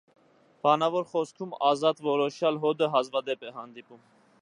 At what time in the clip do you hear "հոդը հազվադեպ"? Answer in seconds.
2.67-3.49